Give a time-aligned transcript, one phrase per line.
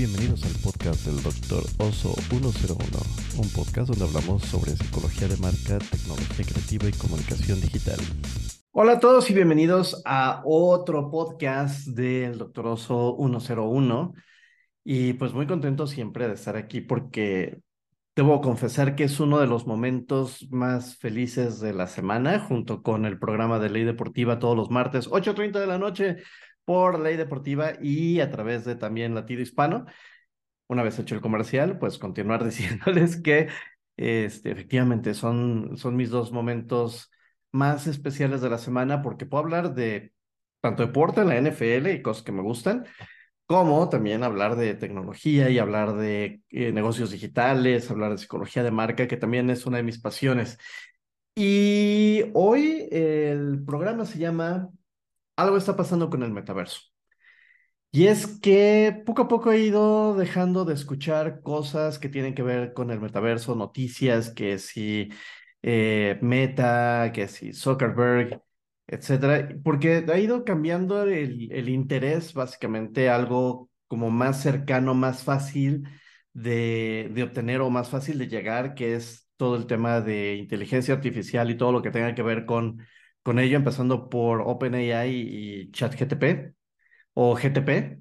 [0.00, 1.62] bienvenidos al podcast del Dr.
[1.76, 2.78] Oso 101,
[3.36, 7.98] un podcast donde hablamos sobre psicología de marca, tecnología creativa y comunicación digital.
[8.70, 12.66] Hola a todos y bienvenidos a otro podcast del Dr.
[12.68, 14.14] Oso 101.
[14.84, 17.58] Y pues muy contento siempre de estar aquí porque
[18.16, 23.04] debo confesar que es uno de los momentos más felices de la semana, junto con
[23.04, 26.16] el programa de Ley Deportiva todos los martes, 8.30 de la noche
[26.70, 29.86] por Ley Deportiva y a través de también Latido Hispano.
[30.68, 33.48] Una vez hecho el comercial, pues continuar diciéndoles que
[33.96, 37.10] este, efectivamente son, son mis dos momentos
[37.50, 40.12] más especiales de la semana porque puedo hablar de
[40.60, 42.86] tanto deporte en la NFL y cosas que me gustan,
[43.46, 48.70] como también hablar de tecnología y hablar de eh, negocios digitales, hablar de psicología de
[48.70, 50.56] marca, que también es una de mis pasiones.
[51.34, 54.70] Y hoy el programa se llama
[55.40, 56.80] Algo está pasando con el metaverso.
[57.92, 62.42] Y es que poco a poco he ido dejando de escuchar cosas que tienen que
[62.42, 65.08] ver con el metaverso, noticias, que si
[65.62, 68.40] eh, Meta, que si Zuckerberg,
[68.86, 75.88] etcétera, porque ha ido cambiando el, el interés, básicamente, algo como más cercano, más fácil
[76.32, 80.94] de, de obtener o más fácil de llegar, que es todo el tema de inteligencia
[80.94, 82.78] artificial y todo lo que tenga que ver con,
[83.22, 86.54] con ello, empezando por OpenAI y ChatGTP
[87.14, 88.00] o GTP,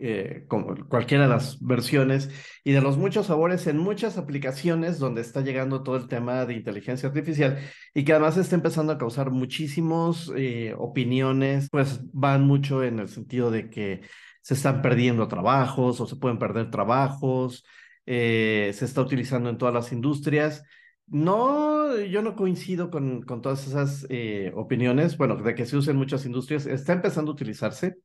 [0.00, 2.30] eh, como cualquiera de las versiones
[2.62, 6.54] y de los muchos sabores en muchas aplicaciones donde está llegando todo el tema de
[6.54, 7.58] inteligencia artificial
[7.94, 13.08] y que además está empezando a causar muchísimos eh, opiniones, pues van mucho en el
[13.08, 14.02] sentido de que
[14.40, 17.64] se están perdiendo trabajos o se pueden perder trabajos,
[18.06, 20.62] eh, se está utilizando en todas las industrias.
[21.10, 24.06] No, yo no coincido con, todas esas
[24.54, 27.96] opiniones, bueno, de que se usa en muchas industrias, está empezando a utilizarse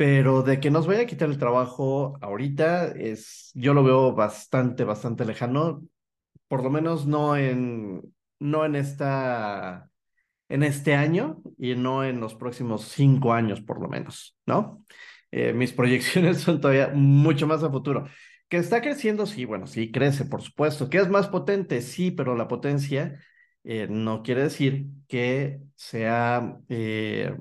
[0.00, 4.82] pero de que nos vaya a quitar el trabajo ahorita es, yo lo veo bastante,
[4.84, 5.82] bastante lejano,
[6.48, 8.00] por lo menos no en,
[8.38, 9.90] no en esta,
[10.48, 14.86] en este año y no en los próximos cinco años por lo menos, ¿no?
[15.32, 18.06] Eh, mis proyecciones son todavía mucho más a futuro.
[18.50, 20.90] Que está creciendo, sí, bueno, sí, crece, por supuesto.
[20.90, 23.20] Que es más potente, sí, pero la potencia
[23.64, 27.36] eh, no quiere decir que sea, eh,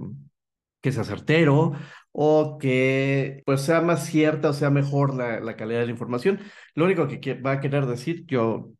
[0.81, 1.74] que sea certero
[2.12, 6.40] o que pues sea más cierta o sea mejor la, la calidad de la información.
[6.75, 8.72] Lo único que va a querer decir, yo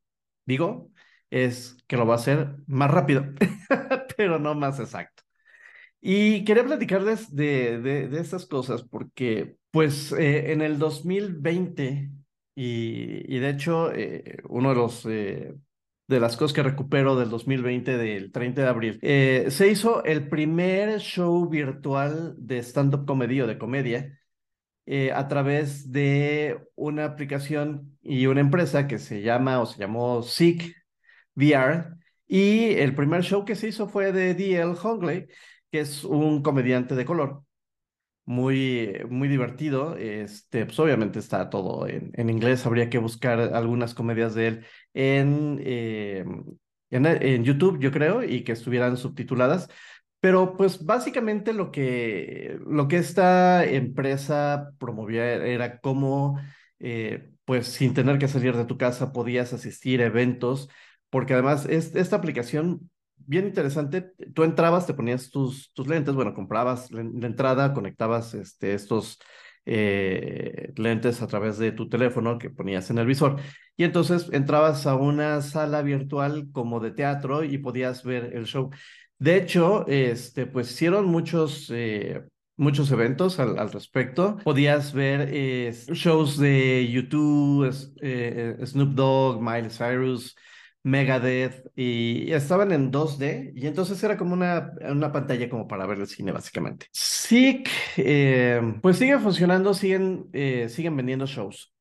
[0.46, 0.92] digo,
[1.32, 3.26] es que lo va a hacer más rápido,
[4.18, 5.24] pero no más exacto.
[6.02, 12.10] Y quería platicarles de, de, de estas cosas porque pues eh, en el 2020
[12.62, 15.56] y, de hecho eh, uno de los eh,
[16.08, 19.00] de las cosas que recupero del 2020, del 30 de abril.
[19.02, 24.16] Eh, se hizo el primer show virtual de stand-up comedy o de comedia
[25.14, 30.76] a través de una aplicación y una empresa que se llama o se llamó Seek
[31.36, 31.96] VR.
[32.28, 34.74] Y el primer show que se hizo fue de D.L.
[34.84, 35.28] Hungley,
[35.72, 37.44] que es un comediante de color
[38.30, 39.98] muy, muy divertido.
[39.98, 42.66] Este, pues obviamente está todo en, en inglés.
[42.68, 46.24] Habría que buscar algunas comedias de él en, eh,
[46.92, 49.68] en, en, YouTube, yo creo, y que estuvieran subtituladas.
[50.20, 56.40] Pero pues básicamente lo que, lo que esta empresa promovía era cómo,
[56.80, 60.70] eh, pues sin tener que salir de tu casa, podías asistir a eventos,
[61.10, 62.92] porque además es, esta aplicación
[63.30, 64.12] bien interesante.
[64.34, 69.20] Tú entrabas, te ponías tus, lentes, bueno, comprabas la, entrada, conectabas este, estos
[69.66, 73.40] eh, lentes a través de tu teléfono que ponías en el visor.
[73.78, 78.72] Y entonces entrabas a una sala virtual como de teatro y podías ver el show.
[79.20, 82.24] De hecho, este, pues hicieron muchos, eh,
[82.58, 84.38] muchos eventos al, respecto.
[84.44, 87.72] Podías ver eh, shows de YouTube,
[88.66, 90.36] Snoop Dogg, Miley Cyrus,
[90.84, 96.00] Megadeth y estaban en 2D y entonces era como una, una pantalla como para ver
[96.00, 96.88] el cine básicamente.
[96.92, 97.64] Sí,
[97.98, 101.74] eh, pues sigue funcionando, siguen, eh, siguen vendiendo shows,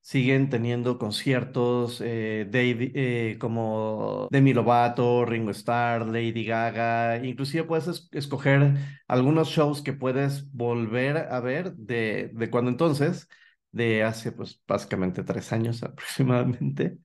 [0.00, 8.08] siguen teniendo conciertos eh, eh, como Demi Lovato, Ringo Starr, Lady Gaga, inclusive puedes es
[8.12, 8.74] escoger
[9.08, 13.28] algunos shows que puedes volver a ver de, de cuando entonces,
[13.70, 16.98] de hace pues básicamente tres años aproximadamente.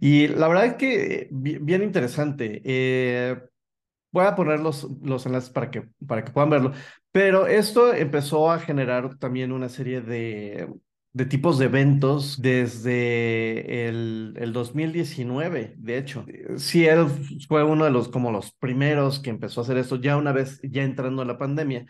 [0.00, 2.62] Y la verdad es que bien interesante.
[2.64, 3.36] Eh,
[4.12, 6.72] voy a poner los, los enlaces para que, para que puedan verlo.
[7.12, 10.68] Pero esto empezó a generar también una serie de,
[11.12, 16.24] de tipos de eventos desde el, el 2019, de hecho.
[16.56, 17.06] Sí, él
[17.48, 20.60] fue uno de los como los primeros que empezó a hacer esto ya una vez
[20.62, 21.86] ya entrando a la pandemia.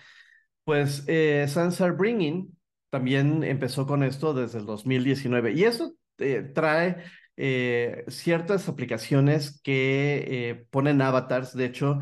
[0.64, 2.56] Pues eh, Sansar Bringing
[2.90, 6.98] también empezó con esto desde el 2019 y eso eh, trae
[7.36, 11.54] eh, ciertas aplicaciones que eh, ponen avatars.
[11.54, 12.00] De hecho,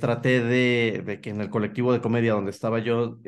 [0.00, 3.20] traté de, de, que en el colectivo de comedia donde estaba yo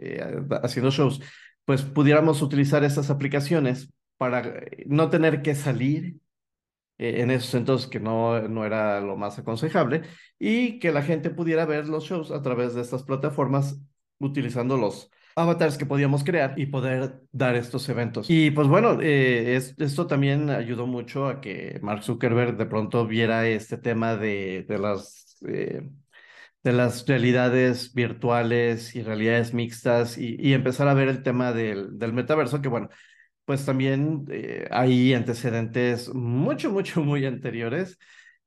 [0.63, 1.21] haciendo shows,
[1.65, 6.17] pues pudiéramos utilizar estas aplicaciones para no tener que salir
[6.99, 10.03] en esos entonces que no, no era lo más aconsejable
[10.39, 13.81] y que la gente pudiera ver los shows a través de estas plataformas
[14.19, 18.29] utilizando los avatars que podíamos crear y poder dar estos eventos.
[18.29, 23.47] Y pues bueno, eh, esto también ayudó mucho a que Mark Zuckerberg de pronto viera
[23.49, 25.37] este tema de, de las...
[25.47, 25.89] Eh,
[26.63, 32.13] de las realidades virtuales y realidades mixtas y, empezar a ver el tema del, del
[32.13, 32.89] metaverso, que bueno,
[33.45, 37.99] pues también eh, hay antecedentes mucho, mucho, muy anteriores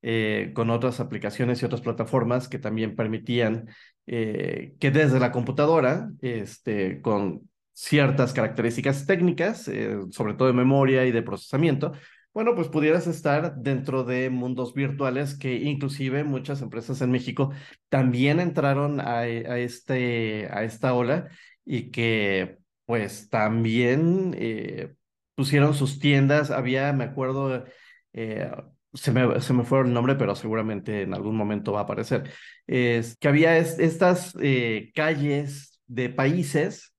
[0.07, 3.69] eh, con otras aplicaciones y otras plataformas que también permitían
[4.05, 11.07] eh, que desde la computadora, este, con ciertas características técnicas, eh, sobre todo de memoria
[11.07, 11.93] y de procesamiento,
[12.35, 17.51] bueno, pues pudieras estar dentro de mundos virtuales que inclusive muchas empresas en México
[17.89, 21.29] también entraron a, este, a esta ola
[21.65, 24.37] y que pues también
[25.33, 26.51] pusieron sus tiendas.
[26.51, 27.65] Había, me acuerdo,
[28.95, 32.29] se me, se me fue el nombre, pero seguramente en algún momento va a aparecer,
[32.65, 36.93] es que había estas eh, calles de países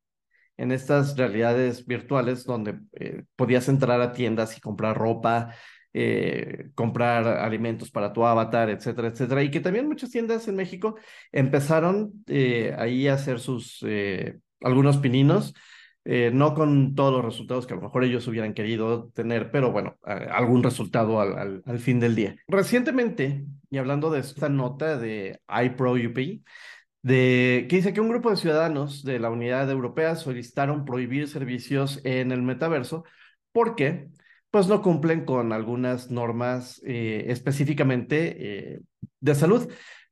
[0.56, 5.54] en estas realidades virtuales donde eh, podías entrar a tiendas y comprar ropa,
[5.93, 9.42] eh, comprar alimentos para tu avatar, etcétera, etcétera.
[9.42, 10.96] Y que también muchas tiendas en México
[11.32, 12.25] empezaron
[12.78, 13.84] ahí a hacer sus,
[14.60, 15.54] algunos pininos
[16.08, 19.72] eh, no con todos los resultados que a lo mejor ellos hubieran querido tener, pero
[19.72, 22.36] bueno, algún resultado al, al, fin del día.
[22.46, 26.44] Recientemente, y hablando de esta nota de iProUP,
[27.02, 32.00] de, que dice que un grupo de ciudadanos de la Unidad Europea solicitaron prohibir servicios
[32.04, 33.04] en el metaverso
[33.50, 34.08] porque
[34.50, 38.80] pues no cumplen con algunas normas eh, específicamente eh,
[39.20, 39.68] de salud.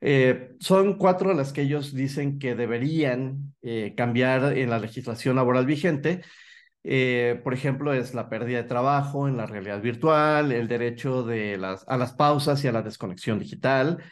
[0.06, 5.64] Eh, son cuatro las que ellos dicen que deberían eh, cambiar en la legislación laboral
[5.64, 6.20] vigente.
[6.82, 11.26] Eh, por ejemplo, es la pérdida de trabajo en la realidad virtual, el derecho
[11.86, 14.02] a las pausas y a la desconexión digital,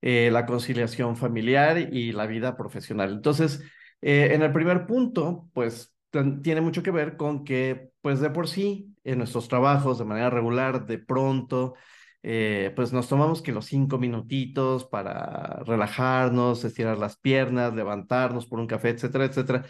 [0.00, 3.12] la conciliación familiar y la vida profesional.
[3.12, 3.62] Entonces,
[4.00, 5.94] en el primer punto, pues
[6.42, 10.30] tiene mucho que ver con que, pues de por sí, en nuestros trabajos de manera
[10.30, 11.74] regular, de pronto,
[12.28, 18.58] eh, pues nos tomamos que los cinco minutitos para relajarnos, estirar las piernas, levantarnos por
[18.58, 19.64] un café, etcétera, etcétera.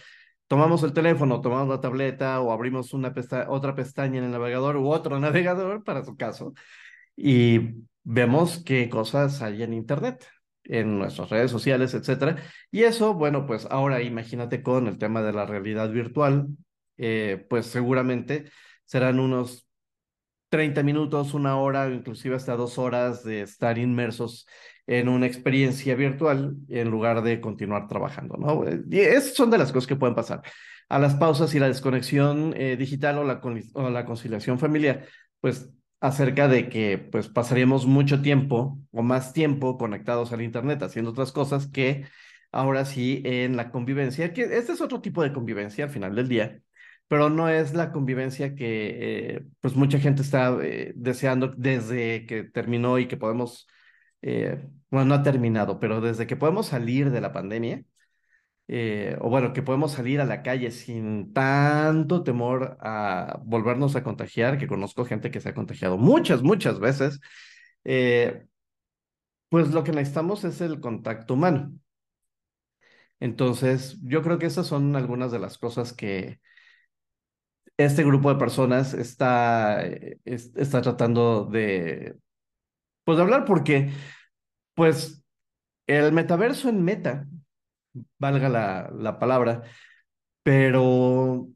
[0.46, 3.12] Tomamos el teléfono, tomamos la tableta o abrimos una
[3.48, 6.54] otra pestaña en el navegador u otro navegador para su caso
[7.14, 10.26] y vemos qué cosas hay en Internet
[10.64, 12.36] en nuestras redes sociales, etcétera.
[12.70, 16.48] Y eso, bueno, pues ahora imagínate con el tema de la realidad virtual,
[16.96, 18.50] eh, pues seguramente
[18.86, 19.65] serán unos
[20.56, 24.46] 30 minutos, una hora, inclusive hasta dos horas de estar inmersos
[24.86, 28.64] en una experiencia virtual en lugar de continuar trabajando, ¿no?
[28.90, 30.40] Y esas son de las cosas que pueden pasar.
[30.88, 33.42] A las pausas y la desconexión eh, digital o la,
[33.74, 35.04] o la conciliación familiar,
[35.42, 35.70] pues
[36.00, 41.32] acerca de que pues pasaríamos mucho tiempo o más tiempo conectados al internet haciendo otras
[41.32, 42.06] cosas que
[42.50, 46.28] ahora sí en la convivencia, que este es otro tipo de convivencia al final del
[46.28, 46.62] día,
[47.08, 52.44] pero no es la convivencia que eh, pues mucha gente está eh, deseando desde que
[52.44, 53.68] terminó y que podemos,
[54.22, 57.84] eh, bueno, no ha terminado, pero desde que podemos salir de la pandemia,
[59.20, 64.58] o bueno, que podemos salir a la calle sin tanto temor a volvernos a contagiar,
[64.58, 67.20] que conozco gente que se ha contagiado muchas, muchas veces,
[69.48, 71.72] pues lo que necesitamos es el contacto humano.
[73.20, 76.40] Entonces, yo creo que esas son algunas de las cosas que,
[77.76, 82.16] este grupo de personas está, eh, está tratando de,
[83.04, 83.90] pues, de hablar porque,
[84.74, 85.22] pues,
[85.86, 87.26] el metaverso en meta,
[88.18, 89.62] valga la, la palabra,
[90.42, 91.48] pero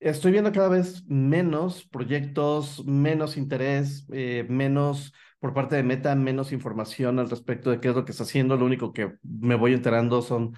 [0.00, 6.52] estoy viendo cada vez menos proyectos, menos interés, eh, menos por parte de Meta, menos
[6.52, 8.56] información al respecto de qué es lo que está haciendo.
[8.56, 10.54] Lo único que me voy enterando son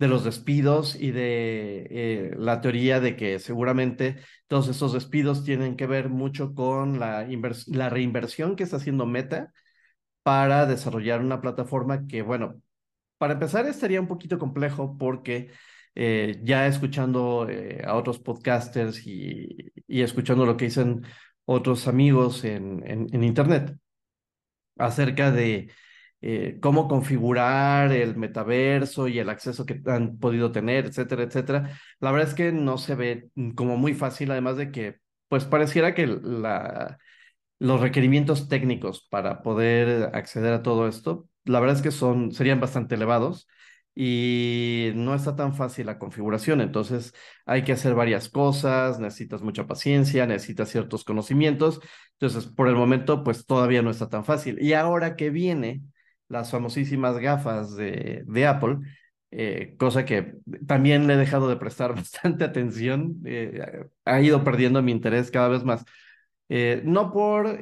[0.00, 4.16] de los despidos y de eh, la teoría de que seguramente
[4.48, 7.28] todos esos despidos tienen que ver mucho con la,
[7.66, 9.52] la reinversión que está haciendo Meta
[10.22, 12.62] para desarrollar una plataforma que, bueno,
[13.18, 15.50] para empezar estaría un poquito complejo porque
[15.94, 21.02] eh, ya escuchando eh, a otros podcasters y, y, escuchando lo que dicen
[21.44, 23.76] otros amigos en, en, en Internet
[24.78, 25.70] acerca de
[26.22, 31.78] eh, cómo configurar el metaverso y el acceso que han podido tener, etcétera, etcétera.
[32.00, 34.98] La verdad es que no se ve como muy fácil, además de que,
[35.28, 36.98] pues pareciera que la,
[37.58, 42.60] los requerimientos técnicos para poder acceder a todo esto, la verdad es que son, serían
[42.60, 43.48] bastante elevados
[43.94, 47.12] y no está tan fácil la configuración, entonces
[47.44, 51.80] hay que hacer varias cosas, necesitas mucha paciencia, necesitas ciertos conocimientos,
[52.12, 54.58] entonces por el momento pues todavía no está tan fácil.
[54.60, 55.82] Y ahora que viene
[56.30, 58.78] las famosísimas gafas de, de Apple,
[59.32, 60.34] eh, cosa que
[60.66, 65.48] también le he dejado de prestar bastante atención, eh, ha ido perdiendo mi interés cada
[65.48, 65.84] vez más.
[66.48, 67.60] Eh, no por,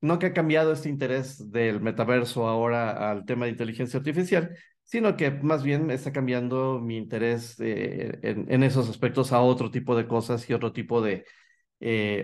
[0.00, 5.16] no que ha cambiado este interés del metaverso ahora al tema de inteligencia artificial, sino
[5.16, 10.06] que más bien está cambiando mi interés en, en, esos aspectos a otro tipo de
[10.08, 11.24] cosas y otro tipo de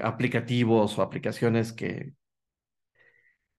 [0.03, 2.15] aplicativos o aplicaciones que,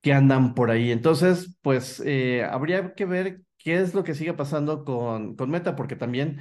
[0.02, 0.92] que andan por ahí.
[0.92, 5.76] Entonces, pues eh, habría que ver qué es lo que sigue pasando con, con Meta,
[5.76, 6.40] porque también,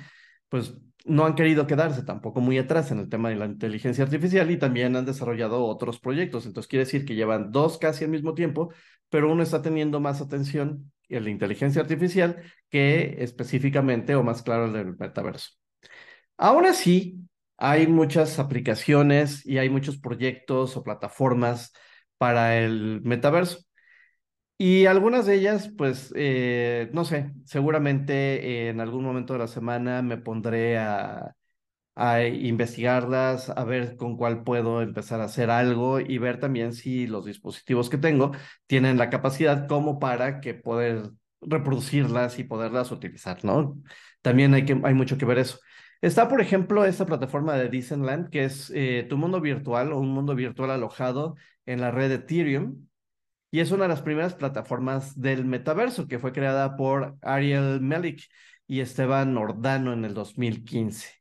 [0.49, 0.75] pues,
[1.07, 4.59] no han querido quedarse tampoco muy atrás en el tema de la inteligencia artificial y
[4.59, 6.47] también han desarrollado otros proyectos.
[6.47, 8.73] Entonces, quiere decir que llevan dos casi al mismo tiempo,
[9.09, 14.67] pero uno está teniendo más atención en la inteligencia artificial que específicamente o más claro
[14.67, 15.51] el metaverso.
[16.37, 17.19] Aún así,
[17.59, 21.73] hay muchas aplicaciones y hay muchos proyectos o plataformas
[22.21, 23.61] para el metaverso.
[24.59, 30.03] Y algunas de ellas, pues, eh, no sé, seguramente en algún momento de la semana
[30.03, 31.35] me pondré a,
[31.97, 37.07] a investigarlas, a ver con cuál puedo empezar a hacer algo y ver también si
[37.07, 38.33] los dispositivos que tengo
[38.67, 41.11] tienen la capacidad como para que poder
[41.43, 43.83] reproducirlas y poderlas utilizar, ¿no?
[44.23, 45.59] También hay, que, hay mucho que ver eso.
[46.03, 50.09] Está, por ejemplo, esta plataforma de Disneyland, que es eh, tu mundo virtual o un
[50.09, 52.87] mundo virtual alojado en la red Ethereum.
[53.51, 58.23] Y es una de las primeras plataformas del metaverso que fue creada por Ariel Melik
[58.67, 61.21] y Esteban Ordano en el 2015.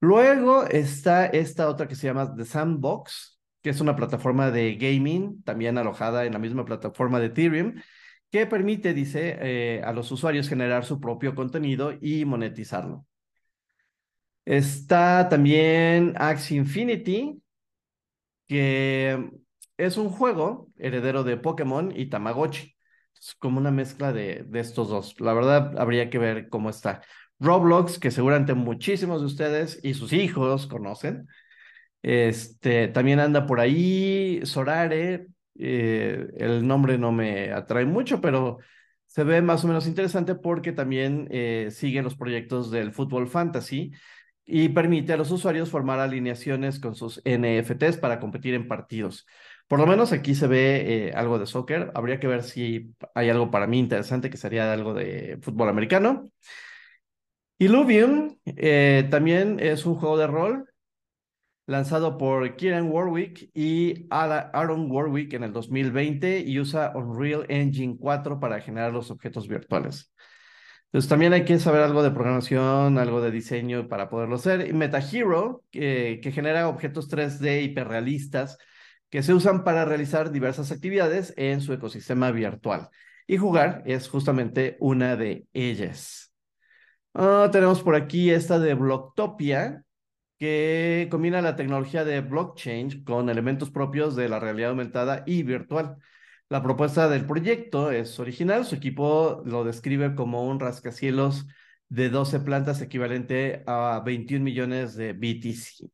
[0.00, 5.42] Luego está esta otra que se llama The Sandbox, que es una plataforma de gaming,
[5.42, 7.74] también alojada en la misma plataforma de Ethereum,
[8.30, 13.06] que permite, dice, eh, a los usuarios generar su propio contenido y monetizarlo.
[14.46, 17.42] Está también Axie Infinity,
[18.46, 19.30] que
[19.76, 22.76] es un juego heredero de Pokémon y Tamagotchi.
[23.20, 25.20] Es como una mezcla de, de estos dos.
[25.20, 27.02] La verdad, habría que ver cómo está.
[27.40, 31.26] Roblox, que seguramente muchísimos de ustedes y sus hijos conocen.
[32.02, 35.28] Este, también anda por ahí Sorare.
[35.58, 38.58] Eh, el nombre no me atrae mucho, pero
[39.06, 43.92] se ve más o menos interesante porque también eh, sigue los proyectos del fútbol fantasy
[44.46, 49.26] y permite a los usuarios formar alineaciones con sus NFTs para competir en partidos.
[49.66, 51.90] Por lo menos aquí se ve eh, algo de soccer.
[51.94, 56.30] Habría que ver si hay algo para mí interesante que sería algo de fútbol americano.
[57.58, 60.70] Illuvium eh, también es un juego de rol
[61.66, 68.38] lanzado por Kieran Warwick y Aaron Warwick en el 2020 y usa Unreal Engine 4
[68.38, 70.12] para generar los objetos virtuales.
[70.96, 74.66] Entonces también hay que saber algo de programación, algo de diseño para poderlo hacer.
[74.66, 78.56] Y MetaHero, que genera objetos 3D hiperrealistas
[79.10, 82.88] que se usan para realizar diversas actividades en su ecosistema virtual.
[83.26, 86.32] Y jugar es justamente una de ellas.
[87.12, 89.84] Ah, tenemos por aquí esta de Blocktopia,
[90.38, 95.98] que combina la tecnología de blockchain con elementos propios de la realidad aumentada y virtual.
[96.48, 101.44] La propuesta del proyecto es original, su equipo lo describe como un rascacielos
[101.88, 105.90] de 12 plantas equivalente a 21 millones de BTC.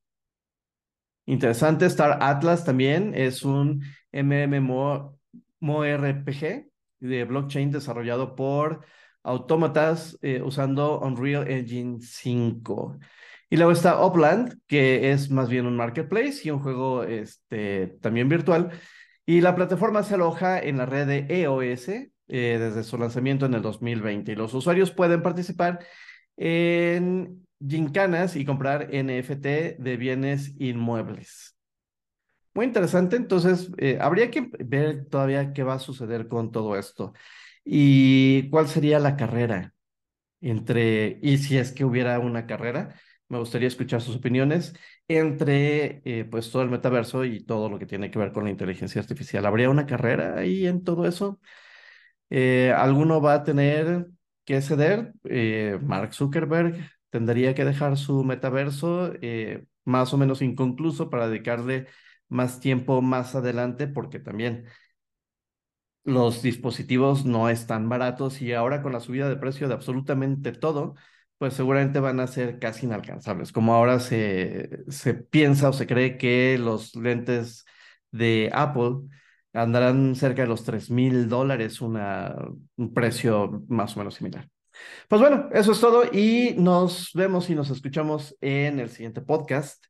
[1.24, 3.82] Interesante, Star Atlas también es un
[4.12, 5.10] MMORPG
[7.00, 8.84] de blockchain desarrollado por
[9.22, 12.98] autómatas eh, usando Unreal Engine 5.
[13.48, 18.28] Y luego está Upland, que es más bien un marketplace y un juego este, también
[18.28, 18.70] virtual
[19.26, 23.54] y la plataforma se aloja en la red de EOS eh, desde su lanzamiento en
[23.54, 24.32] el 2020.
[24.32, 25.80] Y los usuarios pueden participar
[26.36, 31.56] en gincanas y comprar NFT de bienes inmuebles.
[32.54, 37.14] Muy interesante, entonces eh, habría que ver todavía qué va a suceder con todo esto
[37.64, 39.72] y cuál sería la carrera
[40.42, 42.94] entre, y si es que hubiera una carrera,
[43.28, 44.74] me gustaría escuchar sus opiniones
[45.08, 48.50] entre eh, pues todo el metaverso y todo lo que tiene que ver con la
[48.50, 49.46] inteligencia artificial.
[49.46, 51.40] ¿Habría una carrera ahí en todo eso?
[52.30, 54.08] Eh, ¿Alguno va a tener
[54.44, 55.14] que ceder?
[55.24, 56.76] Eh, Mark Zuckerberg
[57.10, 59.12] tendría que dejar su metaverso
[59.84, 61.86] más o menos inconcluso para dedicarle
[62.28, 64.66] más tiempo más adelante, porque también
[66.04, 70.94] los dispositivos no están baratos y ahora con la subida de precio de absolutamente todo,
[71.42, 73.50] pues seguramente van a ser casi inalcanzables.
[73.50, 77.64] Como ahora se, se piensa o se cree que los lentes
[78.12, 79.08] de Apple
[79.52, 81.98] andarán cerca de los 3 mil dólares, un
[82.94, 84.48] precio más o menos similar.
[85.08, 89.84] Pues bueno, eso es todo y nos vemos y nos escuchamos en el siguiente podcast.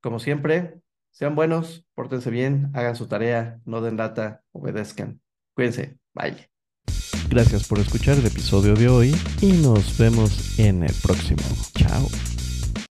[0.00, 0.80] Como siempre,
[1.12, 5.20] sean buenos, pórtense bien, hagan su tarea, no den lata, obedezcan.
[5.54, 6.51] Cuídense, bye.
[7.28, 11.42] Gracias por escuchar el episodio de hoy y nos vemos en el próximo.
[11.74, 12.08] Chao.